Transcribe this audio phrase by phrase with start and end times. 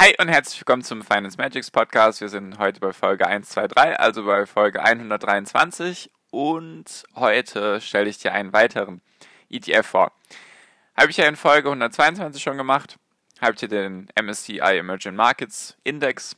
[0.00, 2.22] Hi und herzlich willkommen zum Finance Magics Podcast.
[2.22, 8.32] Wir sind heute bei Folge 123, also bei Folge 123 und heute stelle ich dir
[8.32, 9.02] einen weiteren
[9.50, 10.12] ETF vor.
[10.96, 12.96] Habe ich ja in Folge 122 schon gemacht,
[13.42, 16.34] habe ich dir den MSCI Emerging Markets Index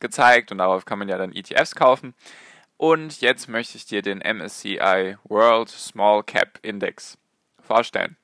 [0.00, 2.14] gezeigt und darauf kann man ja dann ETFs kaufen.
[2.78, 7.18] Und jetzt möchte ich dir den MSCI World Small Cap Index
[7.60, 8.16] vorstellen.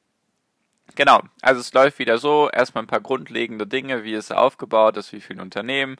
[0.94, 5.12] Genau, also es läuft wieder so, erstmal ein paar grundlegende Dinge, wie er aufgebaut ist,
[5.12, 5.96] wie viele Unternehmen,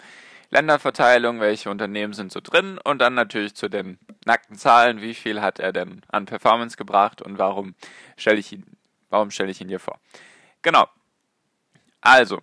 [0.50, 5.40] Länderverteilung, welche Unternehmen sind so drin und dann natürlich zu den nackten Zahlen, wie viel
[5.40, 7.74] hat er denn an Performance gebracht und warum
[8.18, 8.66] stelle ich ihn,
[9.08, 9.98] warum stelle ich ihn hier vor.
[10.60, 10.86] Genau.
[12.02, 12.42] Also,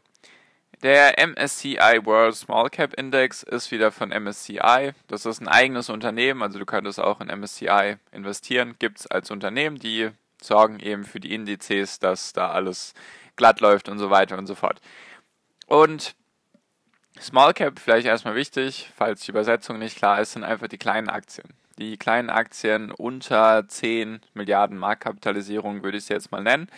[0.82, 4.94] der MSCI World Small Cap Index ist wieder von MSCI.
[5.08, 8.76] Das ist ein eigenes Unternehmen, also du könntest auch in MSCI investieren.
[8.80, 10.10] Gibt es als Unternehmen, die
[10.42, 12.94] sorgen eben für die Indizes, dass da alles
[13.36, 14.80] glatt läuft und so weiter und so fort.
[15.66, 16.16] Und
[17.20, 21.10] Small Cap, vielleicht erstmal wichtig, falls die Übersetzung nicht klar ist, sind einfach die kleinen
[21.10, 21.50] Aktien.
[21.78, 26.70] Die kleinen Aktien unter 10 Milliarden Marktkapitalisierung würde ich sie jetzt mal nennen,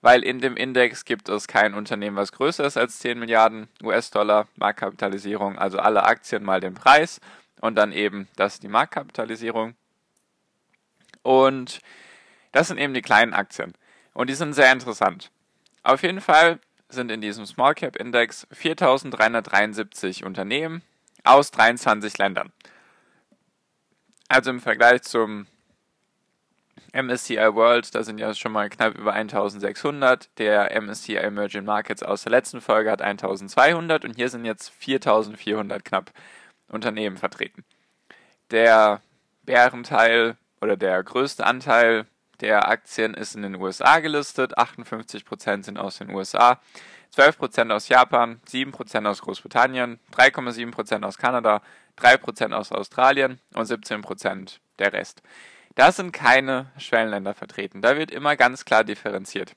[0.00, 4.46] weil in dem Index gibt es kein Unternehmen, was größer ist als 10 Milliarden US-Dollar
[4.56, 7.20] Marktkapitalisierung, also alle Aktien mal den Preis
[7.60, 9.74] und dann eben das ist die Marktkapitalisierung.
[11.22, 11.80] Und
[12.52, 13.74] das sind eben die kleinen Aktien.
[14.14, 15.30] Und die sind sehr interessant.
[15.82, 20.82] Auf jeden Fall sind in diesem Small Cap Index 4373 Unternehmen
[21.24, 22.52] aus 23 Ländern.
[24.28, 25.46] Also im Vergleich zum
[26.92, 30.30] MSCI World, da sind ja schon mal knapp über 1600.
[30.38, 35.84] Der MSCI Emerging Markets aus der letzten Folge hat 1200 und hier sind jetzt 4400
[35.84, 36.12] knapp
[36.68, 37.64] Unternehmen vertreten.
[38.50, 39.00] Der
[39.42, 42.06] Bärenteil oder der größte Anteil
[42.40, 44.56] der Aktien ist in den USA gelistet.
[44.58, 46.60] 58% sind aus den USA,
[47.14, 51.62] 12% aus Japan, 7% aus Großbritannien, 3,7% aus Kanada,
[51.98, 55.22] 3% aus Australien und 17% der Rest.
[55.74, 57.82] Da sind keine Schwellenländer vertreten.
[57.82, 59.54] Da wird immer ganz klar differenziert.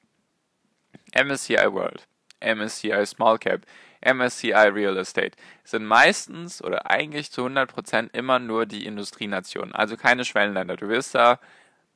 [1.16, 2.08] MSCI World,
[2.40, 3.62] MSCI Small Cap,
[4.04, 10.26] MSCI Real Estate sind meistens oder eigentlich zu 100% immer nur die Industrienationen, also keine
[10.26, 10.76] Schwellenländer.
[10.76, 11.40] Du wirst da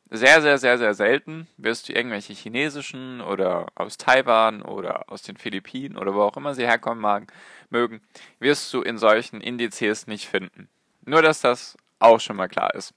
[0.09, 5.37] sehr, sehr, sehr, sehr selten wirst du irgendwelche chinesischen oder aus Taiwan oder aus den
[5.37, 7.33] Philippinen oder wo auch immer sie herkommen mag,
[7.69, 8.01] mögen,
[8.39, 10.69] wirst du in solchen Indizes nicht finden.
[11.05, 12.93] Nur, dass das auch schon mal klar ist.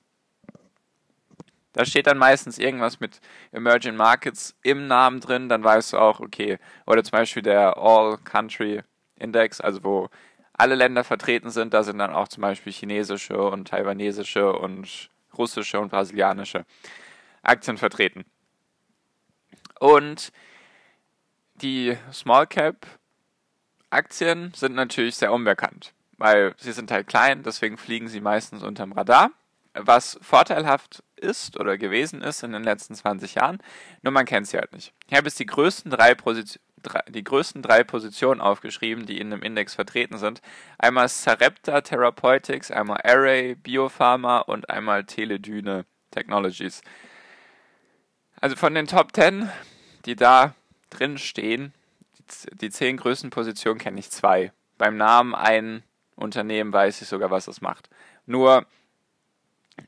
[1.72, 3.20] Da steht dann meistens irgendwas mit
[3.52, 8.18] Emerging Markets im Namen drin, dann weißt du auch, okay, oder zum Beispiel der All
[8.18, 8.82] Country
[9.16, 10.08] Index, also wo
[10.54, 15.08] alle Länder vertreten sind, da sind dann auch zum Beispiel chinesische und taiwanesische und
[15.38, 16.64] russische und brasilianische
[17.42, 18.24] Aktien vertreten.
[19.80, 20.32] Und
[21.54, 22.86] die Small Cap
[23.90, 28.92] Aktien sind natürlich sehr unbekannt, weil sie sind halt klein, deswegen fliegen sie meistens unterm
[28.92, 29.30] Radar.
[29.74, 33.58] Was vorteilhaft ist oder gewesen ist in den letzten 20 Jahren,
[34.02, 34.92] nur man kennt sie halt nicht.
[35.08, 36.14] Ich habe jetzt die größten drei,
[36.78, 40.40] Position, die größten drei Positionen aufgeschrieben, die in dem Index vertreten sind.
[40.78, 46.82] Einmal Sarepta Therapeutics, einmal Array Biopharma und einmal Teledyne Technologies.
[48.40, 49.50] Also von den Top 10,
[50.04, 50.54] die da
[50.90, 51.72] drin stehen,
[52.60, 54.52] die zehn größten Positionen kenne ich zwei.
[54.76, 55.82] Beim Namen ein
[56.14, 57.88] Unternehmen weiß ich sogar, was es macht.
[58.26, 58.66] Nur,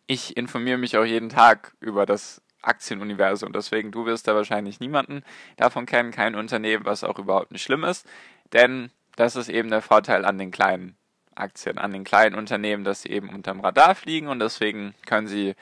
[0.06, 3.53] ich informiere mich auch jeden Tag über das Aktienuniversum.
[3.53, 5.22] Deswegen, du wirst da wahrscheinlich niemanden
[5.56, 8.06] davon kennen, kein Unternehmen, was auch überhaupt nicht schlimm ist.
[8.53, 10.96] Denn das ist eben der Vorteil an den kleinen
[11.34, 15.55] Aktien, an den kleinen Unternehmen, dass sie eben unterm Radar fliegen und deswegen können sie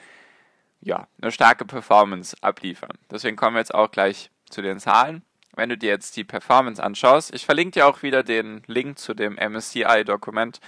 [0.81, 2.97] ja, eine starke Performance abliefern.
[3.11, 5.23] Deswegen kommen wir jetzt auch gleich zu den Zahlen.
[5.55, 9.13] Wenn du dir jetzt die Performance anschaust, ich verlinke dir auch wieder den Link zu
[9.13, 10.59] dem MSCI-Dokument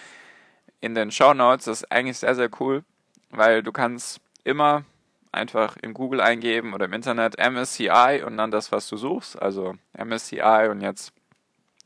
[0.82, 1.66] in den Show Notes.
[1.66, 2.84] Das ist eigentlich sehr, sehr cool,
[3.30, 4.84] weil du kannst immer
[5.32, 9.76] einfach in Google eingeben oder im Internet MSCI und dann das, was du suchst, also
[9.98, 11.14] MSCI und jetzt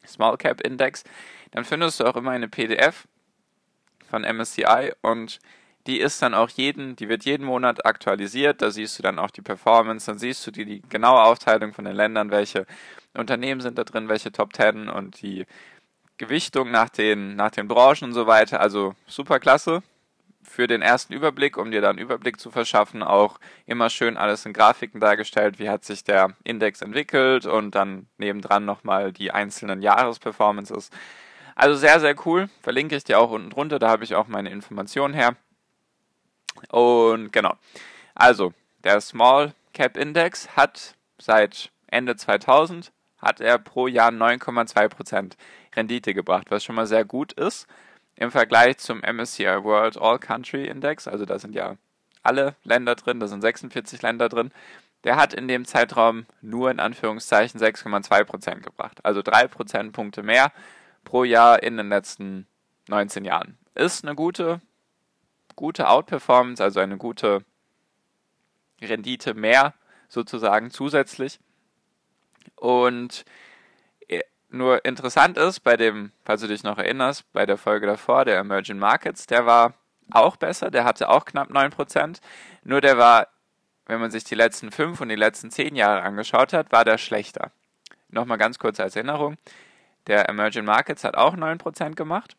[0.05, 1.03] Small Cap Index,
[1.51, 3.07] dann findest du auch immer eine PDF
[4.09, 5.39] von MSCI und
[5.87, 9.29] die ist dann auch jeden, die wird jeden Monat aktualisiert, da siehst du dann auch
[9.29, 12.65] die Performance, dann siehst du die, die genaue Aufteilung von den Ländern, welche
[13.13, 15.45] Unternehmen sind da drin, welche Top Ten und die
[16.17, 18.61] Gewichtung nach den, nach den Branchen und so weiter.
[18.61, 19.83] Also super klasse
[20.45, 24.45] für den ersten Überblick, um dir dann einen Überblick zu verschaffen, auch immer schön alles
[24.45, 29.81] in Grafiken dargestellt, wie hat sich der Index entwickelt und dann nebendran nochmal die einzelnen
[29.81, 30.89] Jahresperformances.
[31.55, 32.49] Also sehr, sehr cool.
[32.61, 35.35] Verlinke ich dir auch unten drunter, da habe ich auch meine Informationen her.
[36.69, 37.55] Und genau.
[38.13, 38.53] Also,
[38.83, 45.33] der Small Cap Index hat seit Ende 2000 hat er pro Jahr 9,2%
[45.75, 47.67] Rendite gebracht, was schon mal sehr gut ist
[48.15, 51.75] im Vergleich zum MSCI World All Country Index, also da sind ja
[52.23, 54.51] alle Länder drin, da sind 46 Länder drin,
[55.03, 60.51] der hat in dem Zeitraum nur in Anführungszeichen 6,2% gebracht, also 3 Prozentpunkte mehr
[61.03, 62.47] pro Jahr in den letzten
[62.87, 63.57] 19 Jahren.
[63.75, 64.61] Ist eine gute,
[65.55, 67.43] gute Outperformance, also eine gute
[68.81, 69.73] Rendite mehr
[70.09, 71.39] sozusagen zusätzlich.
[72.55, 73.25] Und
[74.49, 78.39] nur interessant ist, bei dem, falls du dich noch erinnerst, bei der Folge davor, der
[78.39, 79.73] Emerging Markets, der war
[80.11, 82.19] auch besser, der hatte auch knapp 9%.
[82.63, 83.27] Nur der war,
[83.85, 86.97] wenn man sich die letzten 5 und die letzten 10 Jahre angeschaut hat, war der
[86.97, 87.51] schlechter.
[88.09, 89.37] Nochmal ganz kurz als Erinnerung.
[90.07, 92.35] Der Emerging Markets hat auch 9% gemacht,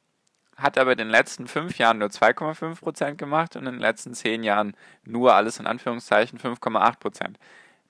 [0.57, 4.45] hat aber in den letzten 5 Jahren nur 2,5% gemacht und in den letzten 10
[4.45, 7.35] Jahren nur alles in Anführungszeichen 5,8%.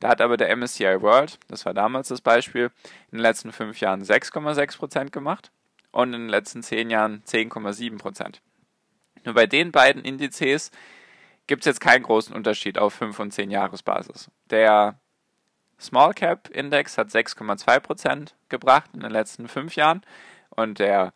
[0.00, 2.70] Da hat aber der MSCI World, das war damals das Beispiel,
[3.10, 5.50] in den letzten fünf Jahren 6,6% gemacht
[5.92, 8.40] und in den letzten zehn Jahren 10,7%.
[9.24, 10.70] Nur bei den beiden Indizes
[11.46, 14.30] gibt es jetzt keinen großen Unterschied auf 5 und 10 Jahresbasis.
[14.50, 14.98] Der
[15.80, 20.02] Small Cap Index hat 6,2% gebracht in den letzten fünf Jahren
[20.50, 21.12] und der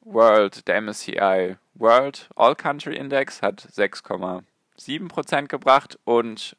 [0.00, 6.56] World, der MSCI World All Country Index hat 6,7% gebracht und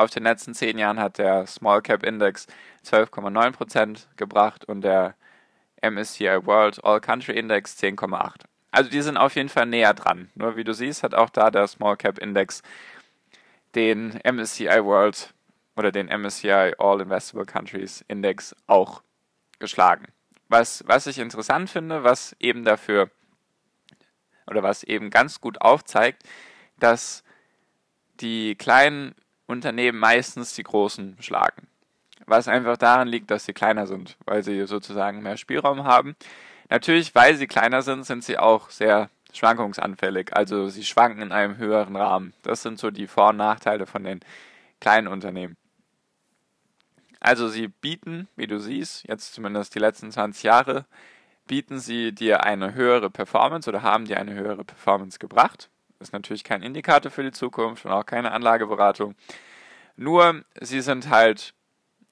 [0.00, 2.46] auf den letzten zehn Jahren hat der Small Cap Index
[2.86, 5.14] 12,9% gebracht und der
[5.82, 8.44] MSCI World All Country Index 10,8.
[8.70, 10.30] Also die sind auf jeden Fall näher dran.
[10.34, 12.62] Nur wie du siehst, hat auch da der Small Cap Index
[13.74, 15.34] den MSCI World
[15.76, 19.02] oder den MSCI All Investable Countries Index auch
[19.58, 20.06] geschlagen.
[20.48, 23.10] Was, was ich interessant finde, was eben dafür
[24.46, 26.22] oder was eben ganz gut aufzeigt,
[26.78, 27.22] dass
[28.20, 29.14] die kleinen
[29.50, 31.66] Unternehmen meistens die großen schlagen.
[32.26, 36.16] Was einfach daran liegt, dass sie kleiner sind, weil sie sozusagen mehr Spielraum haben.
[36.68, 40.36] Natürlich, weil sie kleiner sind, sind sie auch sehr schwankungsanfällig.
[40.36, 42.32] Also sie schwanken in einem höheren Rahmen.
[42.42, 44.20] Das sind so die Vor- und Nachteile von den
[44.80, 45.56] kleinen Unternehmen.
[47.18, 50.86] Also sie bieten, wie du siehst, jetzt zumindest die letzten 20 Jahre,
[51.46, 55.68] bieten sie dir eine höhere Performance oder haben dir eine höhere Performance gebracht.
[56.00, 59.14] Ist natürlich kein Indikator für die Zukunft und auch keine Anlageberatung.
[59.96, 61.52] Nur, sie sind halt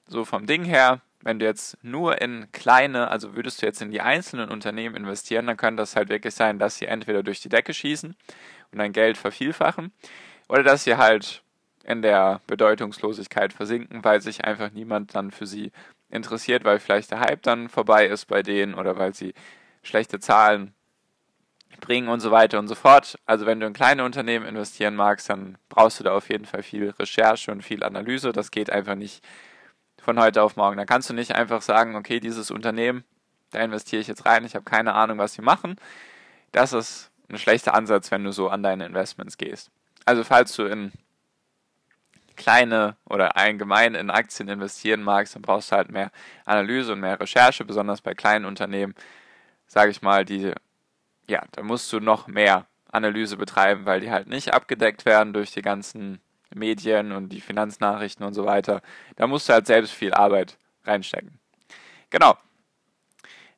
[0.06, 3.90] so vom Ding her, wenn du jetzt nur in kleine, also würdest du jetzt in
[3.90, 7.48] die einzelnen Unternehmen investieren, dann kann das halt wirklich sein, dass sie entweder durch die
[7.48, 8.14] Decke schießen
[8.72, 9.92] und dein Geld vervielfachen
[10.48, 11.42] oder dass sie halt
[11.82, 15.72] in der Bedeutungslosigkeit versinken, weil sich einfach niemand dann für sie
[16.10, 19.32] interessiert, weil vielleicht der Hype dann vorbei ist bei denen oder weil sie
[19.82, 20.74] schlechte Zahlen
[21.80, 23.18] bringen und so weiter und so fort.
[23.26, 26.62] Also wenn du in kleine Unternehmen investieren magst, dann brauchst du da auf jeden Fall
[26.62, 28.32] viel Recherche und viel Analyse.
[28.32, 29.24] Das geht einfach nicht
[30.02, 30.76] von heute auf morgen.
[30.76, 33.04] Da kannst du nicht einfach sagen, okay, dieses Unternehmen,
[33.50, 35.76] da investiere ich jetzt rein, ich habe keine Ahnung, was sie machen.
[36.52, 39.70] Das ist ein schlechter Ansatz, wenn du so an deine Investments gehst.
[40.04, 40.92] Also falls du in
[42.36, 46.10] kleine oder allgemein in Aktien investieren magst, dann brauchst du halt mehr
[46.46, 48.94] Analyse und mehr Recherche, besonders bei kleinen Unternehmen,
[49.66, 50.52] sage ich mal, die
[51.28, 55.52] ja, da musst du noch mehr Analyse betreiben, weil die halt nicht abgedeckt werden durch
[55.52, 56.20] die ganzen
[56.54, 58.80] Medien und die Finanznachrichten und so weiter.
[59.16, 61.38] Da musst du halt selbst viel Arbeit reinstecken.
[62.10, 62.36] Genau.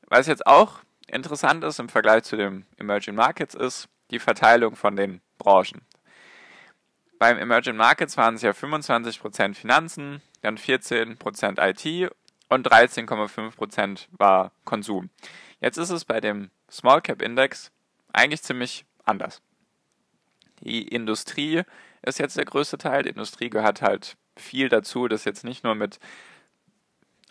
[0.08, 4.96] Was jetzt auch interessant ist im Vergleich zu den Emerging Markets ist die Verteilung von
[4.96, 5.82] den Branchen.
[7.20, 12.12] Beim Emerging Markets waren es ja 25% Finanzen, dann 14% IT
[12.48, 15.10] und 13,5% war Konsum.
[15.60, 17.70] Jetzt ist es bei dem Small Cap Index
[18.12, 19.42] eigentlich ziemlich anders.
[20.60, 21.62] Die Industrie
[22.02, 23.02] ist jetzt der größte Teil.
[23.02, 25.98] Die Industrie gehört halt viel dazu, das jetzt nicht nur mit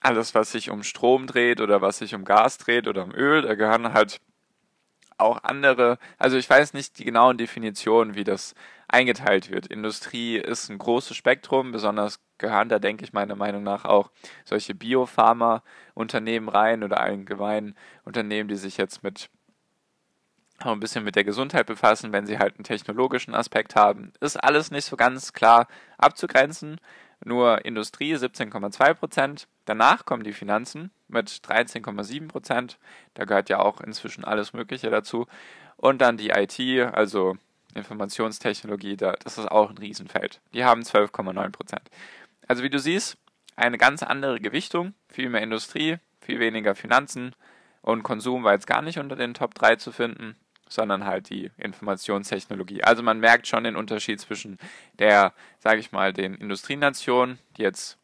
[0.01, 3.41] alles, was sich um Strom dreht oder was sich um Gas dreht oder um Öl,
[3.41, 4.21] da gehören halt
[5.17, 8.55] auch andere, also ich weiß nicht die genauen Definitionen, wie das
[8.87, 9.67] eingeteilt wird.
[9.67, 14.09] Industrie ist ein großes Spektrum, besonders gehören da, denke ich, meiner Meinung nach auch
[14.45, 19.29] solche Biopharma-Unternehmen rein oder allgemein Unternehmen, die sich jetzt mit
[20.61, 24.11] auch ein bisschen mit der Gesundheit befassen, wenn sie halt einen technologischen Aspekt haben.
[24.19, 25.67] Ist alles nicht so ganz klar
[25.97, 26.81] abzugrenzen.
[27.23, 29.47] Nur Industrie 17,2 Prozent.
[29.65, 32.77] Danach kommen die Finanzen mit 13,7 Prozent.
[33.13, 35.27] Da gehört ja auch inzwischen alles Mögliche dazu.
[35.75, 36.59] Und dann die IT,
[36.93, 37.37] also
[37.75, 40.41] Informationstechnologie, das ist auch ein Riesenfeld.
[40.53, 41.89] Die haben 12,9 Prozent.
[42.49, 43.17] Also wie du siehst,
[43.55, 47.33] eine ganz andere Gewichtung, viel mehr Industrie, viel weniger Finanzen
[47.81, 50.35] und Konsum war jetzt gar nicht unter den Top 3 zu finden
[50.69, 52.83] sondern halt die Informationstechnologie.
[52.83, 54.57] Also man merkt schon den Unterschied zwischen
[54.99, 57.97] der, sage ich mal, den Industrienationen, die jetzt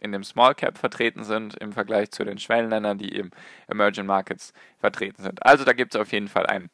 [0.00, 3.30] in dem Small Cap vertreten sind, im Vergleich zu den Schwellenländern, die im
[3.68, 5.44] Emerging Markets vertreten sind.
[5.44, 6.70] Also da gibt es auf jeden Fall einen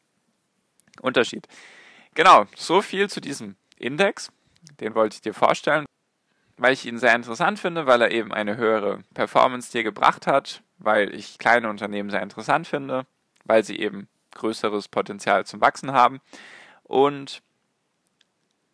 [1.01, 1.47] Unterschied.
[2.15, 4.31] Genau, so viel zu diesem Index.
[4.79, 5.85] Den wollte ich dir vorstellen,
[6.59, 10.61] weil ich ihn sehr interessant finde, weil er eben eine höhere Performance dir gebracht hat,
[10.77, 13.05] weil ich kleine Unternehmen sehr interessant finde,
[13.45, 16.19] weil sie eben größeres Potenzial zum Wachsen haben
[16.83, 17.41] und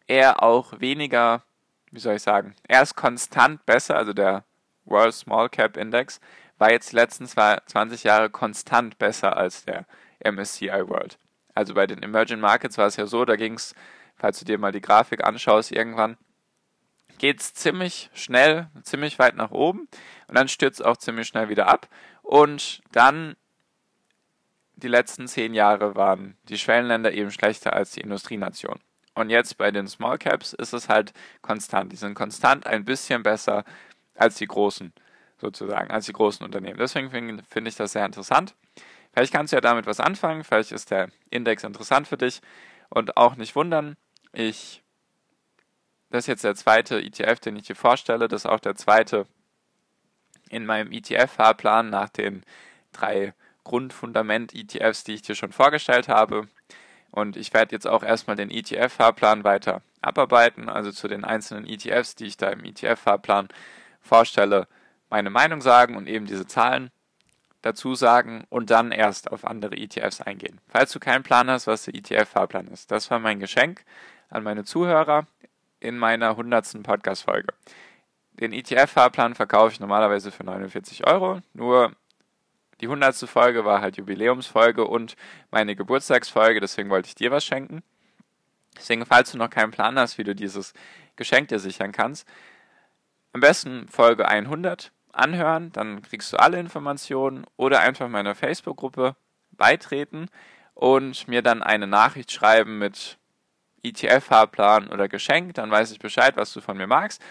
[0.08, 1.44] er auch weniger,
[1.92, 4.44] wie soll ich sagen, er ist konstant besser, also der
[4.86, 6.20] World Small Cap Index
[6.58, 9.86] war jetzt die letzten 20 Jahre konstant besser als der
[10.24, 11.18] MSCI World.
[11.54, 13.76] Also bei den Emerging Markets war es ja so, da ging es,
[14.16, 16.18] falls du dir mal die Grafik anschaust, irgendwann
[17.18, 19.88] geht es ziemlich schnell, ziemlich weit nach oben
[20.28, 21.88] und dann stürzt es auch ziemlich schnell wieder ab
[22.22, 23.36] und dann
[24.76, 28.80] die letzten zehn Jahre waren die Schwellenländer eben schlechter als die Industrienation.
[29.14, 31.92] Und jetzt bei den Small Caps ist es halt konstant.
[31.92, 33.64] Die sind konstant ein bisschen besser
[34.16, 34.94] als die großen,
[35.40, 36.78] sozusagen, als die großen Unternehmen.
[36.78, 38.56] Deswegen finde find ich das sehr interessant.
[39.14, 42.42] Vielleicht kannst du ja damit was anfangen, vielleicht ist der Index interessant für dich
[42.90, 43.96] und auch nicht wundern.
[44.34, 44.84] Ich,
[46.16, 48.30] das ist jetzt der zweite ETF, den ich dir vorstelle.
[48.30, 49.28] Das ist auch der zweite
[50.50, 52.44] in meinem ETF-Fahrplan nach den
[52.94, 53.34] drei
[53.66, 56.48] Grundfundament-ETFs, die ich dir schon vorgestellt habe.
[57.12, 62.16] Und ich werde jetzt auch erstmal den ETF-Fahrplan weiter abarbeiten, also zu den einzelnen ETFs,
[62.16, 63.50] die ich da im ETF-Fahrplan
[64.00, 64.68] vorstelle,
[65.10, 66.92] meine Meinung sagen und eben diese Zahlen
[67.62, 70.62] dazu sagen und dann erst auf andere ETFs eingehen.
[70.70, 73.84] Falls du keinen Plan hast, was der ETF-Fahrplan ist, das war mein Geschenk
[74.30, 75.26] an meine Zuhörer
[75.86, 76.84] in meiner 100.
[76.84, 77.54] Podcast-Folge.
[78.34, 81.96] Den ETF-Fahrplan verkaufe ich normalerweise für 49 Euro, nur
[82.82, 83.16] die 100.
[83.30, 85.16] Folge war halt Jubiläumsfolge und
[85.52, 87.82] meine Geburtstagsfolge, deswegen wollte ich dir was schenken.
[88.78, 90.74] Deswegen, falls du noch keinen Plan hast, wie du dieses
[91.16, 92.28] Geschenk dir sichern kannst,
[93.32, 99.16] am besten Folge 100 anhören, dann kriegst du alle Informationen oder einfach meiner Facebook-Gruppe
[99.52, 100.28] beitreten
[100.74, 103.18] und mir dann eine Nachricht schreiben mit
[103.90, 107.22] ETF-Fahrplan oder Geschenk, dann weiß ich Bescheid, was du von mir magst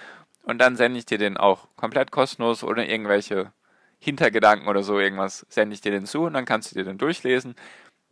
[0.44, 3.52] und dann sende ich dir den auch komplett kostenlos ohne irgendwelche
[3.98, 6.98] Hintergedanken oder so irgendwas sende ich dir den zu und dann kannst du dir den
[6.98, 7.56] durchlesen.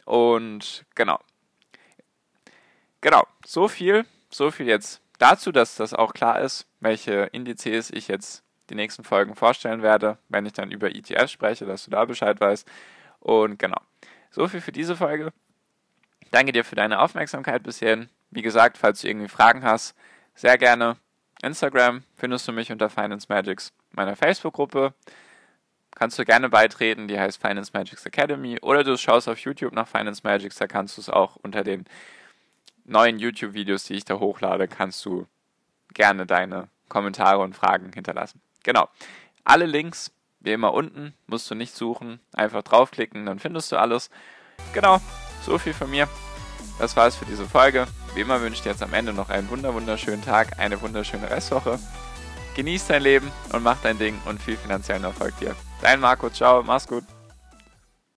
[0.04, 1.20] Und genau.
[3.02, 8.08] Genau, so viel, so viel jetzt dazu, dass das auch klar ist, welche Indizes ich
[8.08, 12.04] jetzt die nächsten Folgen vorstellen werde, wenn ich dann über ETFs spreche, dass du da
[12.04, 12.66] Bescheid weißt.
[13.20, 13.80] Und genau,
[14.30, 15.32] so viel für diese Folge.
[16.30, 18.08] Danke dir für deine Aufmerksamkeit bis hierhin.
[18.33, 19.95] Wie gesagt, falls du irgendwie Fragen hast,
[20.35, 20.97] sehr gerne.
[21.43, 24.95] Instagram findest du mich unter Finance Magics, meiner Facebook-Gruppe
[25.95, 28.59] kannst du gerne beitreten, die heißt Finance Magics Academy.
[28.61, 31.85] Oder du schaust auf YouTube nach Finance Magics, da kannst du es auch unter den
[32.85, 35.27] neuen YouTube-Videos, die ich da hochlade, kannst du
[35.95, 38.41] gerne deine Kommentare und Fragen hinterlassen.
[38.65, 38.89] Genau.
[39.45, 42.21] Alle Links, wie immer unten, musst du nicht suchen.
[42.33, 44.11] Einfach draufklicken, dann findest du alles.
[44.73, 45.01] Genau,
[45.45, 46.09] so viel von mir.
[46.83, 47.87] Das war es für diese Folge.
[48.12, 51.79] Wie immer wünsche ich dir jetzt am Ende noch einen wunderschönen Tag, eine wunderschöne Restwoche.
[52.57, 55.55] Genieß dein Leben und mach dein Ding und viel finanziellen Erfolg dir.
[55.81, 57.05] Dein Marco, ciao, mach's gut.